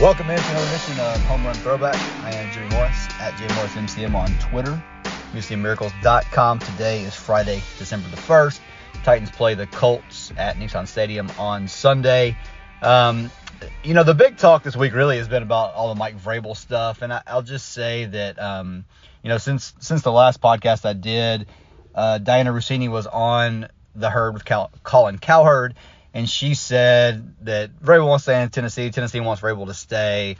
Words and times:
Welcome 0.00 0.30
in 0.30 0.38
to 0.38 0.50
another 0.50 0.66
edition 0.68 1.00
of 1.00 1.20
Home 1.24 1.44
Run 1.44 1.56
Throwback. 1.56 1.96
I 2.22 2.32
am 2.32 2.52
Jimmy 2.52 2.68
Morris 2.68 3.08
at 3.18 3.34
JMorrisMCM 3.34 4.14
on 4.14 4.32
Twitter. 4.38 4.80
MusicCityMiracles.com. 5.32 6.60
Today 6.60 7.02
is 7.02 7.16
Friday, 7.16 7.60
December 7.80 8.08
the 8.08 8.16
1st. 8.16 8.60
Titans 9.02 9.30
play 9.32 9.54
the 9.54 9.66
Colts 9.66 10.32
at 10.36 10.54
Nissan 10.54 10.86
Stadium 10.86 11.28
on 11.36 11.66
Sunday. 11.66 12.36
Um, 12.80 13.28
you 13.82 13.92
know, 13.92 14.04
the 14.04 14.14
big 14.14 14.36
talk 14.36 14.62
this 14.62 14.76
week 14.76 14.94
really 14.94 15.16
has 15.16 15.26
been 15.26 15.42
about 15.42 15.74
all 15.74 15.88
the 15.88 15.98
Mike 15.98 16.16
Vrabel 16.16 16.56
stuff, 16.56 17.02
and 17.02 17.12
I, 17.12 17.22
will 17.34 17.42
just 17.42 17.72
say 17.72 18.04
that, 18.04 18.40
um, 18.40 18.84
you 19.24 19.30
know, 19.30 19.38
since 19.38 19.74
since 19.80 20.02
the 20.02 20.12
last 20.12 20.40
podcast 20.40 20.84
I 20.84 20.92
did, 20.92 21.48
uh, 21.92 22.20
Dianna 22.22 22.54
Russini 22.54 22.88
was 22.88 23.08
on 23.08 23.66
the 23.96 24.10
herd 24.10 24.34
with 24.34 24.44
Cal- 24.44 24.70
Colin 24.84 25.18
Cowherd, 25.18 25.74
and 26.14 26.28
she 26.28 26.54
said 26.54 27.34
that 27.42 27.78
Vrabel 27.80 28.08
wants 28.08 28.24
to 28.24 28.30
stay 28.30 28.42
in 28.42 28.48
Tennessee. 28.48 28.90
Tennessee 28.90 29.20
wants 29.20 29.42
Vrabel 29.42 29.66
to 29.66 29.74
stay. 29.74 30.36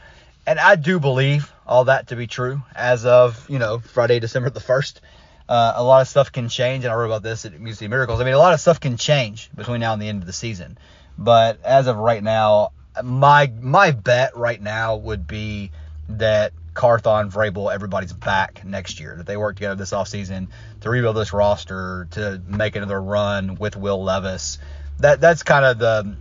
And 0.46 0.58
I 0.58 0.76
do 0.76 0.98
believe 0.98 1.52
all 1.66 1.84
that 1.84 2.08
to 2.08 2.16
be 2.16 2.26
true 2.26 2.62
as 2.74 3.04
of, 3.04 3.48
you 3.50 3.58
know, 3.58 3.78
Friday, 3.78 4.18
December 4.18 4.48
the 4.50 4.60
1st. 4.60 5.00
Uh, 5.48 5.74
a 5.76 5.82
lot 5.82 6.00
of 6.00 6.08
stuff 6.08 6.32
can 6.32 6.48
change, 6.48 6.84
and 6.84 6.92
I 6.92 6.96
wrote 6.96 7.06
about 7.06 7.22
this 7.22 7.44
at 7.44 7.58
Music 7.58 7.80
City 7.80 7.88
Miracles. 7.88 8.20
I 8.20 8.24
mean, 8.24 8.34
a 8.34 8.38
lot 8.38 8.54
of 8.54 8.60
stuff 8.60 8.80
can 8.80 8.96
change 8.96 9.50
between 9.54 9.80
now 9.80 9.94
and 9.94 10.00
the 10.00 10.08
end 10.08 10.22
of 10.22 10.26
the 10.26 10.32
season. 10.32 10.78
But 11.16 11.62
as 11.64 11.86
of 11.86 11.96
right 11.96 12.22
now, 12.22 12.72
my 13.02 13.50
my 13.60 13.90
bet 13.92 14.36
right 14.36 14.60
now 14.60 14.96
would 14.96 15.26
be 15.26 15.70
that 16.10 16.52
Carthon, 16.74 17.30
Vrabel, 17.30 17.72
everybody's 17.72 18.12
back 18.12 18.64
next 18.64 19.00
year. 19.00 19.16
That 19.16 19.26
they 19.26 19.36
work 19.36 19.56
together 19.56 19.74
this 19.74 19.92
offseason 19.92 20.48
to 20.82 20.90
rebuild 20.90 21.16
this 21.16 21.32
roster, 21.32 22.08
to 22.12 22.40
make 22.46 22.76
another 22.76 23.00
run 23.00 23.56
with 23.56 23.74
Will 23.74 24.02
Levis 24.02 24.58
that 25.00 25.20
that's 25.20 25.42
kind 25.42 25.64
of 25.64 25.78
the 25.78 26.16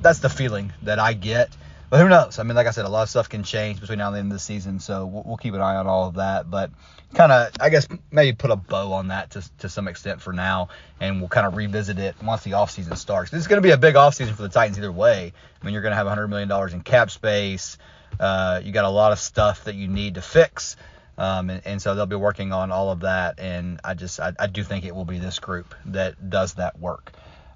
that's 0.00 0.20
the 0.20 0.28
feeling 0.28 0.72
that 0.82 0.98
I 0.98 1.14
get. 1.14 1.56
But 1.90 2.00
who 2.00 2.08
knows? 2.08 2.38
I 2.38 2.42
mean, 2.42 2.56
like 2.56 2.66
I 2.66 2.70
said, 2.70 2.86
a 2.86 2.88
lot 2.88 3.02
of 3.02 3.08
stuff 3.08 3.28
can 3.28 3.44
change 3.44 3.80
between 3.80 3.98
now 3.98 4.08
and 4.08 4.16
the 4.16 4.18
end 4.18 4.32
of 4.32 4.36
the 4.36 4.42
season, 4.42 4.80
so 4.80 5.06
we'll, 5.06 5.22
we'll 5.24 5.36
keep 5.36 5.54
an 5.54 5.60
eye 5.60 5.76
on 5.76 5.86
all 5.86 6.08
of 6.08 6.14
that. 6.14 6.50
But 6.50 6.70
kind 7.14 7.30
of, 7.30 7.52
I 7.60 7.68
guess, 7.68 7.86
maybe 8.10 8.34
put 8.34 8.50
a 8.50 8.56
bow 8.56 8.92
on 8.92 9.08
that 9.08 9.30
to, 9.30 9.44
to 9.58 9.68
some 9.68 9.86
extent 9.86 10.20
for 10.20 10.32
now, 10.32 10.68
and 11.00 11.20
we'll 11.20 11.28
kind 11.28 11.46
of 11.46 11.56
revisit 11.56 11.98
it 11.98 12.16
once 12.22 12.42
the 12.42 12.52
offseason 12.52 12.96
starts. 12.96 13.30
This 13.30 13.40
is 13.40 13.46
going 13.46 13.62
to 13.62 13.66
be 13.66 13.70
a 13.70 13.78
big 13.78 13.94
offseason 13.94 14.34
for 14.34 14.42
the 14.42 14.48
Titans 14.48 14.78
either 14.78 14.90
way. 14.90 15.32
I 15.60 15.64
mean, 15.64 15.72
you're 15.72 15.82
going 15.82 15.92
to 15.92 15.96
have 15.96 16.06
$100 16.06 16.28
million 16.28 16.50
in 16.72 16.82
cap 16.82 17.10
space. 17.10 17.78
Uh, 18.18 18.60
you 18.64 18.72
got 18.72 18.84
a 18.84 18.90
lot 18.90 19.12
of 19.12 19.18
stuff 19.18 19.64
that 19.64 19.74
you 19.74 19.88
need 19.88 20.14
to 20.14 20.22
fix. 20.22 20.76
Um, 21.16 21.48
and, 21.48 21.62
and, 21.64 21.82
so 21.82 21.94
they'll 21.94 22.06
be 22.06 22.16
working 22.16 22.52
on 22.52 22.72
all 22.72 22.90
of 22.90 23.00
that. 23.00 23.38
And 23.38 23.80
I 23.84 23.94
just, 23.94 24.18
I, 24.18 24.32
I 24.36 24.48
do 24.48 24.64
think 24.64 24.84
it 24.84 24.94
will 24.94 25.04
be 25.04 25.20
this 25.20 25.38
group 25.38 25.72
that 25.86 26.28
does 26.28 26.54
that 26.54 26.80
work. 26.80 27.12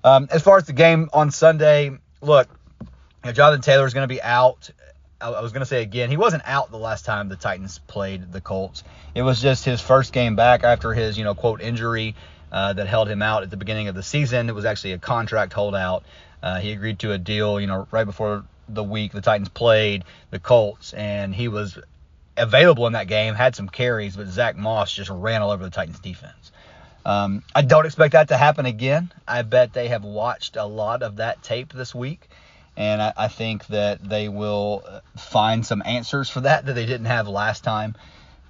Um, 0.08 0.28
as 0.30 0.42
far 0.42 0.56
as 0.56 0.64
the 0.64 0.72
game 0.72 1.10
on 1.12 1.30
Sunday, 1.30 1.90
look, 2.22 2.48
you 2.80 2.86
know, 3.26 3.32
Jonathan 3.32 3.60
Taylor 3.60 3.86
is 3.86 3.92
going 3.92 4.08
to 4.08 4.12
be 4.12 4.22
out. 4.22 4.70
I, 5.20 5.42
was 5.42 5.52
going 5.52 5.60
to 5.60 5.66
say 5.66 5.82
again, 5.82 6.08
he 6.08 6.16
wasn't 6.16 6.44
out 6.46 6.70
the 6.70 6.78
last 6.78 7.04
time 7.04 7.28
the 7.28 7.36
Titans 7.36 7.78
played 7.80 8.32
the 8.32 8.40
Colts. 8.40 8.84
It 9.14 9.22
was 9.22 9.42
just 9.42 9.64
his 9.64 9.80
first 9.80 10.12
game 10.12 10.36
back 10.36 10.64
after 10.64 10.94
his, 10.94 11.18
you 11.18 11.24
know, 11.24 11.34
quote 11.34 11.60
injury 11.60 12.14
uh, 12.50 12.72
that 12.72 12.86
held 12.86 13.08
him 13.08 13.20
out 13.20 13.42
at 13.42 13.50
the 13.50 13.56
beginning 13.56 13.88
of 13.88 13.94
the 13.94 14.02
season. 14.02 14.48
It 14.48 14.54
was 14.54 14.64
actually 14.64 14.92
a 14.92 14.98
contract 14.98 15.52
holdout. 15.52 16.04
Uh, 16.42 16.60
he 16.60 16.72
agreed 16.72 17.00
to 17.00 17.12
a 17.12 17.18
deal, 17.18 17.60
you 17.60 17.66
know, 17.66 17.86
right 17.90 18.04
before 18.04 18.44
the 18.68 18.84
week 18.84 19.12
the 19.12 19.20
Titans 19.20 19.48
played 19.48 20.04
the 20.30 20.38
Colts, 20.38 20.94
and 20.94 21.34
he 21.34 21.48
was 21.48 21.78
available 22.36 22.86
in 22.86 22.92
that 22.92 23.08
game, 23.08 23.34
had 23.34 23.56
some 23.56 23.68
carries, 23.68 24.16
but 24.16 24.28
Zach 24.28 24.56
Moss 24.56 24.92
just 24.92 25.10
ran 25.10 25.42
all 25.42 25.50
over 25.50 25.64
the 25.64 25.70
Titans 25.70 25.98
defense. 25.98 26.52
Um, 27.04 27.42
I 27.54 27.62
don't 27.62 27.86
expect 27.86 28.12
that 28.12 28.28
to 28.28 28.36
happen 28.36 28.66
again. 28.66 29.12
I 29.26 29.42
bet 29.42 29.72
they 29.72 29.88
have 29.88 30.04
watched 30.04 30.56
a 30.56 30.64
lot 30.64 31.02
of 31.02 31.16
that 31.16 31.42
tape 31.42 31.72
this 31.72 31.94
week, 31.94 32.28
and 32.76 33.00
I, 33.00 33.12
I 33.16 33.28
think 33.28 33.66
that 33.68 34.06
they 34.06 34.28
will 34.28 34.84
find 35.16 35.64
some 35.64 35.82
answers 35.84 36.28
for 36.28 36.40
that 36.40 36.66
that 36.66 36.74
they 36.74 36.86
didn't 36.86 37.06
have 37.06 37.28
last 37.28 37.64
time. 37.64 37.96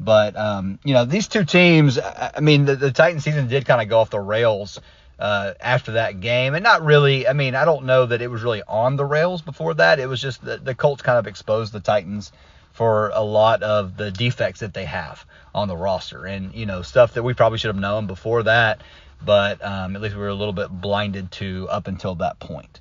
But 0.00 0.36
um, 0.36 0.78
you 0.84 0.94
know, 0.94 1.04
these 1.04 1.28
two 1.28 1.44
teams. 1.44 1.98
I 1.98 2.40
mean, 2.40 2.64
the, 2.64 2.76
the 2.76 2.90
Titan 2.90 3.20
season 3.20 3.48
did 3.48 3.64
kind 3.64 3.82
of 3.82 3.88
go 3.88 4.00
off 4.00 4.10
the 4.10 4.20
rails 4.20 4.80
uh, 5.18 5.54
after 5.60 5.92
that 5.92 6.20
game, 6.20 6.54
and 6.54 6.62
not 6.62 6.82
really. 6.84 7.26
I 7.26 7.32
mean, 7.32 7.54
I 7.54 7.64
don't 7.64 7.84
know 7.84 8.06
that 8.06 8.22
it 8.22 8.30
was 8.30 8.42
really 8.42 8.62
on 8.66 8.96
the 8.96 9.04
rails 9.04 9.42
before 9.42 9.74
that. 9.74 9.98
It 9.98 10.08
was 10.08 10.20
just 10.20 10.44
the, 10.44 10.56
the 10.56 10.74
Colts 10.74 11.02
kind 11.02 11.18
of 11.18 11.26
exposed 11.26 11.72
the 11.72 11.80
Titans 11.80 12.32
for 12.78 13.10
a 13.12 13.24
lot 13.24 13.64
of 13.64 13.96
the 13.96 14.12
defects 14.12 14.60
that 14.60 14.72
they 14.72 14.84
have 14.84 15.26
on 15.52 15.66
the 15.66 15.76
roster, 15.76 16.24
and 16.26 16.54
you 16.54 16.64
know 16.64 16.82
stuff 16.82 17.14
that 17.14 17.24
we 17.24 17.34
probably 17.34 17.58
should 17.58 17.74
have 17.74 17.76
known 17.76 18.06
before 18.06 18.44
that, 18.44 18.82
but 19.20 19.62
um, 19.64 19.96
at 19.96 20.00
least 20.00 20.14
we 20.14 20.20
were 20.20 20.28
a 20.28 20.34
little 20.34 20.52
bit 20.52 20.70
blinded 20.70 21.32
to 21.32 21.66
up 21.68 21.88
until 21.88 22.14
that 22.14 22.38
point. 22.38 22.78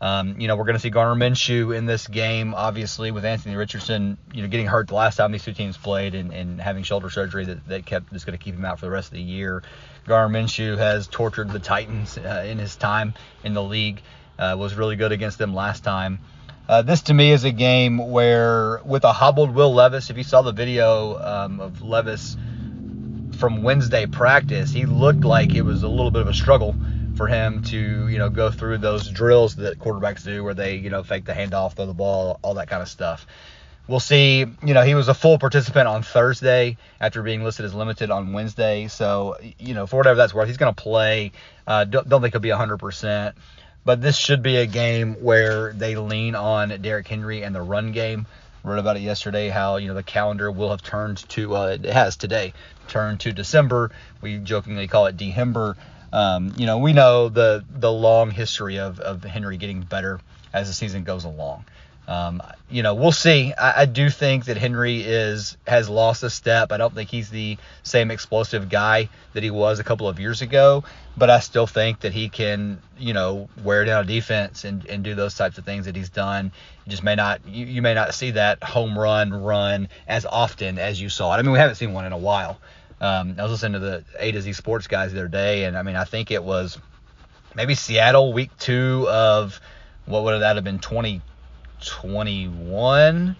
Um, 0.00 0.40
you 0.40 0.46
know, 0.46 0.54
we're 0.54 0.66
going 0.66 0.76
to 0.76 0.80
see 0.80 0.90
Gardner 0.90 1.16
Minshew 1.16 1.76
in 1.76 1.84
this 1.84 2.06
game, 2.06 2.54
obviously, 2.54 3.10
with 3.10 3.24
Anthony 3.24 3.56
Richardson, 3.56 4.18
you 4.32 4.42
know, 4.42 4.48
getting 4.48 4.66
hurt 4.66 4.86
the 4.86 4.94
last 4.94 5.16
time 5.16 5.32
these 5.32 5.42
two 5.42 5.52
teams 5.52 5.76
played 5.76 6.14
and, 6.14 6.32
and 6.32 6.60
having 6.60 6.84
shoulder 6.84 7.10
surgery 7.10 7.44
that, 7.44 7.66
that 7.66 7.84
kept 7.84 8.14
is 8.14 8.24
going 8.24 8.38
to 8.38 8.42
keep 8.42 8.54
him 8.54 8.64
out 8.64 8.78
for 8.78 8.86
the 8.86 8.92
rest 8.92 9.08
of 9.08 9.14
the 9.14 9.22
year. 9.22 9.64
Gardner 10.06 10.38
Minshew 10.38 10.78
has 10.78 11.08
tortured 11.08 11.50
the 11.50 11.58
Titans 11.58 12.16
uh, 12.16 12.44
in 12.46 12.58
his 12.58 12.76
time 12.76 13.14
in 13.42 13.52
the 13.52 13.62
league. 13.64 14.00
Uh, 14.38 14.54
was 14.56 14.74
really 14.74 14.96
good 14.96 15.10
against 15.10 15.38
them 15.38 15.52
last 15.52 15.82
time. 15.82 16.20
Uh, 16.70 16.82
this 16.82 17.02
to 17.02 17.12
me 17.12 17.32
is 17.32 17.42
a 17.42 17.50
game 17.50 17.98
where, 17.98 18.80
with 18.84 19.02
a 19.02 19.12
hobbled 19.12 19.52
Will 19.52 19.74
Levis, 19.74 20.08
if 20.08 20.16
you 20.16 20.22
saw 20.22 20.40
the 20.40 20.52
video 20.52 21.18
um, 21.18 21.58
of 21.58 21.82
Levis 21.82 22.36
from 23.38 23.64
Wednesday 23.64 24.06
practice, 24.06 24.70
he 24.70 24.86
looked 24.86 25.24
like 25.24 25.52
it 25.52 25.62
was 25.62 25.82
a 25.82 25.88
little 25.88 26.12
bit 26.12 26.22
of 26.22 26.28
a 26.28 26.32
struggle 26.32 26.76
for 27.16 27.26
him 27.26 27.64
to, 27.64 28.06
you 28.06 28.18
know, 28.18 28.30
go 28.30 28.52
through 28.52 28.78
those 28.78 29.08
drills 29.08 29.56
that 29.56 29.80
quarterbacks 29.80 30.22
do 30.22 30.44
where 30.44 30.54
they, 30.54 30.76
you 30.76 30.90
know, 30.90 31.02
fake 31.02 31.24
the 31.24 31.32
handoff, 31.32 31.74
throw 31.74 31.86
the 31.86 31.92
ball, 31.92 32.38
all 32.42 32.54
that 32.54 32.68
kind 32.68 32.82
of 32.82 32.88
stuff. 32.88 33.26
We'll 33.88 33.98
see. 33.98 34.38
You 34.38 34.74
know, 34.74 34.82
he 34.82 34.94
was 34.94 35.08
a 35.08 35.14
full 35.14 35.40
participant 35.40 35.88
on 35.88 36.04
Thursday 36.04 36.76
after 37.00 37.24
being 37.24 37.42
listed 37.42 37.64
as 37.64 37.74
limited 37.74 38.12
on 38.12 38.32
Wednesday. 38.32 38.86
So, 38.86 39.38
you 39.58 39.74
know, 39.74 39.88
for 39.88 39.96
whatever 39.96 40.18
that's 40.18 40.32
worth, 40.32 40.46
he's 40.46 40.56
going 40.56 40.72
to 40.72 40.80
play. 40.80 41.32
Uh, 41.66 41.82
don't, 41.82 42.08
don't 42.08 42.22
think 42.22 42.32
he'll 42.32 42.40
be 42.40 42.50
100%. 42.50 43.32
But 43.84 44.02
this 44.02 44.16
should 44.16 44.42
be 44.42 44.56
a 44.56 44.66
game 44.66 45.14
where 45.22 45.72
they 45.72 45.96
lean 45.96 46.34
on 46.34 46.68
Derrick 46.82 47.08
Henry 47.08 47.42
and 47.42 47.54
the 47.54 47.62
run 47.62 47.92
game. 47.92 48.26
Wrote 48.62 48.78
about 48.78 48.96
it 48.96 49.00
yesterday 49.00 49.48
how 49.48 49.76
you 49.76 49.88
know 49.88 49.94
the 49.94 50.02
calendar 50.02 50.50
will 50.50 50.70
have 50.70 50.82
turned 50.82 51.26
to 51.30 51.56
uh, 51.56 51.78
it 51.82 51.86
has 51.86 52.16
today 52.16 52.52
turned 52.88 53.20
to 53.20 53.32
December. 53.32 53.90
We 54.20 54.36
jokingly 54.36 54.86
call 54.86 55.06
it 55.06 55.16
Dehember. 55.16 55.76
Um, 56.12 56.52
you 56.58 56.66
know 56.66 56.76
we 56.76 56.92
know 56.92 57.30
the 57.30 57.64
the 57.70 57.90
long 57.90 58.30
history 58.30 58.78
of 58.78 59.00
of 59.00 59.24
Henry 59.24 59.56
getting 59.56 59.80
better 59.80 60.20
as 60.52 60.68
the 60.68 60.74
season 60.74 61.04
goes 61.04 61.24
along. 61.24 61.64
Um, 62.10 62.42
you 62.68 62.82
know, 62.82 62.94
we'll 62.94 63.12
see. 63.12 63.54
I, 63.56 63.82
I, 63.82 63.84
do 63.84 64.10
think 64.10 64.46
that 64.46 64.56
Henry 64.56 65.00
is 65.00 65.56
has 65.68 65.88
lost 65.88 66.24
a 66.24 66.30
step. 66.30 66.72
I 66.72 66.76
don't 66.76 66.92
think 66.92 67.08
he's 67.08 67.30
the 67.30 67.56
same 67.84 68.10
explosive 68.10 68.68
guy 68.68 69.08
that 69.32 69.44
he 69.44 69.52
was 69.52 69.78
a 69.78 69.84
couple 69.84 70.08
of 70.08 70.18
years 70.18 70.42
ago, 70.42 70.82
but 71.16 71.30
I 71.30 71.38
still 71.38 71.68
think 71.68 72.00
that 72.00 72.12
he 72.12 72.28
can, 72.28 72.82
you 72.98 73.12
know, 73.12 73.48
wear 73.62 73.84
down 73.84 74.08
defense 74.08 74.64
and, 74.64 74.84
and 74.86 75.04
do 75.04 75.14
those 75.14 75.36
types 75.36 75.56
of 75.58 75.64
things 75.64 75.84
that 75.84 75.94
he's 75.94 76.08
done. 76.08 76.50
You 76.84 76.90
just 76.90 77.04
may 77.04 77.14
not 77.14 77.46
you, 77.46 77.64
you 77.64 77.80
may 77.80 77.94
not 77.94 78.12
see 78.12 78.32
that 78.32 78.60
home 78.60 78.98
run 78.98 79.32
run 79.32 79.88
as 80.08 80.26
often 80.26 80.80
as 80.80 81.00
you 81.00 81.10
saw 81.10 81.32
it. 81.36 81.38
I 81.38 81.42
mean, 81.42 81.52
we 81.52 81.60
haven't 81.60 81.76
seen 81.76 81.92
one 81.92 82.06
in 82.06 82.12
a 82.12 82.18
while. 82.18 82.58
Um, 83.00 83.36
I 83.38 83.42
was 83.44 83.52
listening 83.52 83.74
to 83.74 83.78
the 83.78 84.04
A 84.18 84.32
to 84.32 84.42
Z 84.42 84.54
Sports 84.54 84.88
guys 84.88 85.12
the 85.12 85.20
other 85.20 85.28
day, 85.28 85.62
and 85.62 85.78
I 85.78 85.84
mean, 85.84 85.94
I 85.94 86.02
think 86.02 86.32
it 86.32 86.42
was 86.42 86.76
maybe 87.54 87.76
Seattle 87.76 88.32
week 88.32 88.50
two 88.58 89.06
of 89.08 89.60
what 90.06 90.24
would 90.24 90.40
that 90.40 90.56
have 90.56 90.64
been 90.64 90.80
20 90.80 91.22
21 91.80 93.36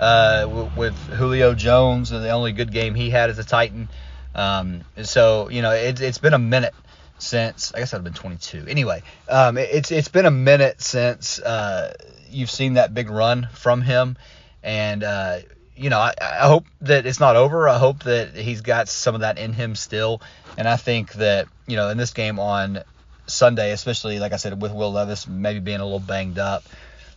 uh, 0.00 0.68
with 0.76 0.96
Julio 1.10 1.54
Jones, 1.54 2.12
and 2.12 2.24
the 2.24 2.30
only 2.30 2.52
good 2.52 2.72
game 2.72 2.94
he 2.94 3.10
had 3.10 3.30
as 3.30 3.38
a 3.38 3.44
Titan. 3.44 3.88
Um, 4.34 4.82
so 5.02 5.48
you 5.50 5.62
know 5.62 5.72
it's 5.72 6.00
it's 6.00 6.18
been 6.18 6.34
a 6.34 6.38
minute 6.38 6.74
since 7.18 7.72
I 7.74 7.78
guess 7.78 7.94
I've 7.94 8.04
been 8.04 8.14
22. 8.14 8.66
Anyway, 8.66 9.02
um, 9.28 9.58
it's 9.58 9.90
it's 9.90 10.08
been 10.08 10.26
a 10.26 10.30
minute 10.30 10.80
since 10.80 11.38
uh, 11.38 11.94
you've 12.30 12.50
seen 12.50 12.74
that 12.74 12.94
big 12.94 13.10
run 13.10 13.48
from 13.52 13.82
him, 13.82 14.16
and 14.62 15.04
uh, 15.04 15.38
you 15.76 15.90
know 15.90 15.98
I, 15.98 16.14
I 16.20 16.48
hope 16.48 16.66
that 16.80 17.06
it's 17.06 17.20
not 17.20 17.36
over. 17.36 17.68
I 17.68 17.78
hope 17.78 18.04
that 18.04 18.34
he's 18.34 18.62
got 18.62 18.88
some 18.88 19.14
of 19.14 19.20
that 19.20 19.38
in 19.38 19.52
him 19.52 19.76
still, 19.76 20.20
and 20.56 20.66
I 20.66 20.76
think 20.76 21.12
that 21.14 21.46
you 21.66 21.76
know 21.76 21.90
in 21.90 21.96
this 21.96 22.12
game 22.12 22.38
on 22.38 22.82
Sunday, 23.26 23.72
especially 23.72 24.18
like 24.18 24.32
I 24.32 24.36
said 24.36 24.60
with 24.60 24.72
Will 24.72 24.92
Levis 24.92 25.28
maybe 25.28 25.60
being 25.60 25.80
a 25.80 25.84
little 25.84 26.00
banged 26.00 26.38
up 26.38 26.64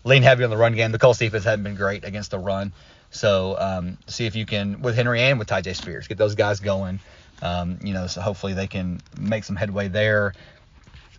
lean 0.06 0.24
heavy 0.24 0.46
on 0.46 0.50
the 0.50 0.58
run 0.58 0.74
game. 0.76 0.92
The 0.92 1.00
Colts 1.00 1.20
defense 1.20 1.44
hasn't 1.44 1.64
been 1.64 1.76
great 1.76 2.06
against 2.06 2.32
the 2.32 2.40
run. 2.40 2.72
So 3.12 3.58
um, 3.60 3.98
see 4.08 4.26
if 4.26 4.36
you 4.36 4.46
can 4.46 4.82
with 4.82 4.96
Henry 4.96 5.22
and 5.22 5.38
with 5.40 5.50
Tyjae 5.50 5.76
Spears 5.76 6.08
get 6.08 6.18
those 6.18 6.36
guys 6.36 6.62
going. 6.62 7.00
Um, 7.42 7.80
you 7.84 7.94
know, 7.94 8.08
so 8.08 8.22
hopefully 8.22 8.54
they 8.54 8.68
can 8.68 9.02
make 9.20 9.44
some 9.44 9.58
headway 9.58 9.90
there. 9.90 10.34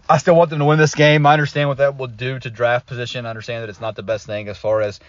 I 0.09 0.19
still 0.19 0.37
want 0.37 0.51
them 0.51 0.61
to 0.61 0.65
win 0.65 0.79
this 0.79 0.95
game. 0.95 1.27
I 1.27 1.33
understand 1.33 1.69
what 1.69 1.79
that 1.79 1.99
will 1.99 2.07
do 2.07 2.39
to 2.39 2.49
draft 2.49 2.87
position. 2.87 3.27
I 3.27 3.31
understand 3.31 3.65
that 3.65 3.69
it's 3.69 3.81
not 3.81 3.97
the 3.97 4.03
best 4.03 4.25
thing 4.25 4.49
as 4.49 4.57
far 4.57 4.81
as 4.81 5.01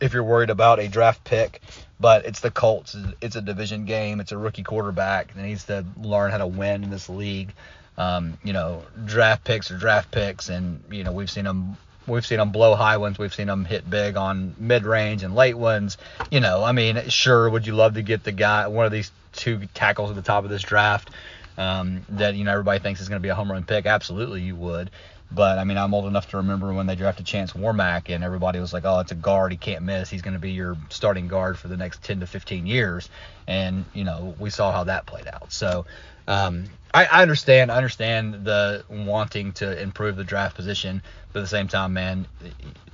if 0.00 0.12
you're 0.12 0.22
worried 0.22 0.50
about 0.50 0.80
a 0.80 0.88
draft 0.88 1.24
pick, 1.24 1.62
but 1.98 2.26
it's 2.26 2.40
the 2.40 2.50
Colts. 2.50 2.94
It's 3.22 3.36
a 3.36 3.40
division 3.40 3.86
game. 3.86 4.20
It's 4.20 4.32
a 4.32 4.38
rookie 4.38 4.62
quarterback 4.62 5.34
that 5.34 5.42
needs 5.42 5.64
to 5.64 5.84
learn 5.96 6.30
how 6.30 6.38
to 6.38 6.46
win 6.46 6.84
in 6.84 6.90
this 6.90 7.08
league. 7.08 7.54
Um, 7.96 8.36
you 8.44 8.52
know, 8.52 8.82
draft 9.04 9.44
picks 9.44 9.70
are 9.70 9.78
draft 9.78 10.10
picks, 10.10 10.50
and 10.50 10.82
you 10.90 11.04
know 11.04 11.12
we've 11.12 11.30
seen 11.30 11.44
them 11.44 11.78
We've 12.06 12.26
seen 12.26 12.38
them 12.38 12.50
blow 12.50 12.74
high 12.74 12.96
ones. 12.98 13.18
We've 13.18 13.34
seen 13.34 13.46
them 13.46 13.64
hit 13.64 13.88
big 13.88 14.16
on 14.16 14.54
mid 14.58 14.84
range 14.84 15.22
and 15.22 15.34
late 15.34 15.56
ones. 15.56 15.96
You 16.30 16.40
know, 16.40 16.62
I 16.62 16.72
mean, 16.72 17.08
sure, 17.08 17.48
would 17.48 17.66
you 17.66 17.74
love 17.74 17.94
to 17.94 18.02
get 18.02 18.24
the 18.24 18.32
guy, 18.32 18.66
one 18.68 18.86
of 18.86 18.92
these 18.92 19.10
two 19.32 19.66
tackles 19.74 20.10
at 20.10 20.16
the 20.16 20.22
top 20.22 20.44
of 20.44 20.50
this 20.50 20.62
draft 20.62 21.10
um, 21.56 22.04
that, 22.10 22.34
you 22.34 22.44
know, 22.44 22.52
everybody 22.52 22.78
thinks 22.78 23.00
is 23.00 23.08
going 23.08 23.20
to 23.20 23.22
be 23.22 23.30
a 23.30 23.34
home 23.34 23.50
run 23.50 23.64
pick? 23.64 23.86
Absolutely, 23.86 24.42
you 24.42 24.56
would. 24.56 24.90
But 25.34 25.58
I 25.58 25.64
mean, 25.64 25.76
I'm 25.76 25.92
old 25.94 26.06
enough 26.06 26.30
to 26.30 26.38
remember 26.38 26.72
when 26.72 26.86
they 26.86 26.94
drafted 26.94 27.26
Chance 27.26 27.52
Warmack, 27.52 28.14
and 28.14 28.22
everybody 28.22 28.60
was 28.60 28.72
like, 28.72 28.84
"Oh, 28.84 29.00
it's 29.00 29.12
a 29.12 29.16
guard. 29.16 29.52
He 29.52 29.58
can't 29.58 29.84
miss. 29.84 30.08
He's 30.08 30.22
going 30.22 30.34
to 30.34 30.40
be 30.40 30.52
your 30.52 30.76
starting 30.90 31.28
guard 31.28 31.58
for 31.58 31.68
the 31.68 31.76
next 31.76 32.02
10 32.02 32.20
to 32.20 32.26
15 32.26 32.66
years." 32.66 33.08
And 33.46 33.84
you 33.94 34.04
know, 34.04 34.34
we 34.38 34.50
saw 34.50 34.72
how 34.72 34.84
that 34.84 35.06
played 35.06 35.26
out. 35.26 35.52
So 35.52 35.86
um, 36.28 36.64
I, 36.92 37.06
I, 37.06 37.22
understand. 37.22 37.72
I 37.72 37.76
understand 37.76 38.44
the 38.44 38.84
wanting 38.88 39.52
to 39.54 39.80
improve 39.80 40.16
the 40.16 40.24
draft 40.24 40.56
position, 40.56 41.02
but 41.32 41.40
at 41.40 41.42
the 41.42 41.48
same 41.48 41.68
time, 41.68 41.92
man, 41.92 42.26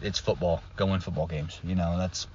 it's 0.00 0.18
football. 0.18 0.62
Go 0.76 0.86
win 0.86 1.00
football 1.00 1.26
games. 1.26 1.60
You 1.62 1.74
know, 1.74 1.98
that's 1.98 2.26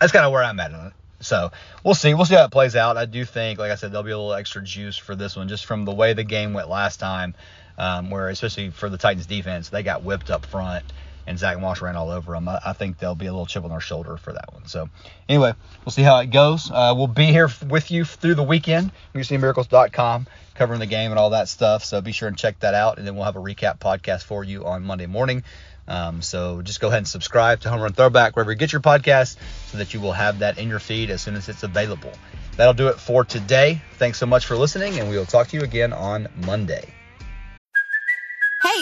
that's 0.00 0.12
kind 0.12 0.24
of 0.24 0.32
where 0.32 0.42
I'm 0.42 0.58
at 0.58 0.72
on 0.72 0.86
it. 0.88 0.92
So 1.20 1.52
we'll 1.84 1.94
see. 1.94 2.14
We'll 2.14 2.24
see 2.24 2.34
how 2.34 2.44
it 2.44 2.50
plays 2.50 2.76
out. 2.76 2.96
I 2.96 3.06
do 3.06 3.24
think, 3.24 3.58
like 3.58 3.70
I 3.70 3.76
said, 3.76 3.92
there'll 3.92 4.02
be 4.02 4.10
a 4.10 4.18
little 4.18 4.34
extra 4.34 4.62
juice 4.62 4.96
for 4.96 5.14
this 5.14 5.36
one, 5.36 5.48
just 5.48 5.64
from 5.64 5.84
the 5.84 5.92
way 5.92 6.12
the 6.12 6.24
game 6.24 6.52
went 6.52 6.68
last 6.68 6.98
time 6.98 7.34
um, 7.78 8.10
where 8.10 8.28
especially 8.28 8.70
for 8.70 8.88
the 8.88 8.98
Titans 8.98 9.26
defense, 9.26 9.68
they 9.68 9.82
got 9.82 10.02
whipped 10.02 10.30
up 10.30 10.46
front 10.46 10.84
and 11.26 11.38
Zach 11.38 11.58
Moss 11.60 11.80
ran 11.80 11.96
all 11.96 12.10
over 12.10 12.32
them. 12.32 12.48
I, 12.48 12.60
I, 12.66 12.72
think 12.72 12.98
there'll 12.98 13.14
be 13.14 13.26
a 13.26 13.32
little 13.32 13.46
chip 13.46 13.64
on 13.64 13.70
their 13.70 13.80
shoulder 13.80 14.16
for 14.16 14.32
that 14.32 14.52
one. 14.52 14.66
So 14.66 14.88
anyway, 15.28 15.54
we'll 15.84 15.92
see 15.92 16.02
how 16.02 16.18
it 16.18 16.26
goes. 16.26 16.70
Uh, 16.70 16.94
we'll 16.96 17.06
be 17.06 17.26
here 17.26 17.48
with 17.66 17.90
you 17.90 18.04
through 18.04 18.34
the 18.34 18.42
weekend. 18.42 18.92
MusicCityMiracles.com 19.14 20.26
covering 20.54 20.80
the 20.80 20.86
game 20.86 21.10
and 21.10 21.18
all 21.18 21.30
that 21.30 21.48
stuff. 21.48 21.84
So 21.84 22.00
be 22.00 22.12
sure 22.12 22.28
and 22.28 22.36
check 22.36 22.60
that 22.60 22.74
out, 22.74 22.98
and 22.98 23.06
then 23.06 23.16
we'll 23.16 23.24
have 23.24 23.36
a 23.36 23.40
recap 23.40 23.78
podcast 23.78 24.24
for 24.24 24.44
you 24.44 24.64
on 24.66 24.84
Monday 24.84 25.06
morning. 25.06 25.42
Um, 25.86 26.22
so 26.22 26.62
just 26.62 26.80
go 26.80 26.88
ahead 26.88 26.98
and 26.98 27.08
subscribe 27.08 27.60
to 27.60 27.70
Home 27.70 27.80
Run 27.80 27.92
Throwback 27.92 28.36
wherever 28.36 28.52
you 28.52 28.56
get 28.56 28.72
your 28.72 28.80
podcast 28.80 29.36
so 29.66 29.78
that 29.78 29.92
you 29.92 30.00
will 30.00 30.12
have 30.12 30.38
that 30.38 30.58
in 30.58 30.68
your 30.68 30.78
feed 30.78 31.10
as 31.10 31.20
soon 31.20 31.34
as 31.34 31.48
it's 31.48 31.62
available. 31.62 32.12
That'll 32.56 32.72
do 32.72 32.88
it 32.88 32.98
for 32.98 33.24
today. 33.24 33.82
Thanks 33.98 34.18
so 34.18 34.26
much 34.26 34.46
for 34.46 34.56
listening, 34.56 34.98
and 34.98 35.10
we 35.10 35.18
will 35.18 35.26
talk 35.26 35.48
to 35.48 35.56
you 35.56 35.62
again 35.62 35.92
on 35.92 36.28
Monday. 36.46 36.94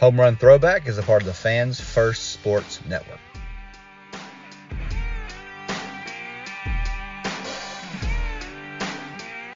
Home 0.00 0.20
Run 0.20 0.36
Throwback 0.36 0.86
is 0.86 0.96
a 0.96 1.02
part 1.02 1.22
of 1.22 1.26
the 1.26 1.34
Fans 1.34 1.80
First 1.80 2.30
Sports 2.30 2.78
Network. 2.86 3.18